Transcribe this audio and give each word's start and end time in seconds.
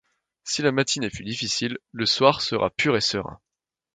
Si 0.43 0.63
la 0.63 0.71
matinée 0.71 1.11
fut 1.11 1.21
difficile, 1.23 1.77
le 1.91 2.07
soir 2.07 2.41
sera 2.41 2.71
pur 2.71 2.95
et 2.97 3.01
serein. 3.01 3.39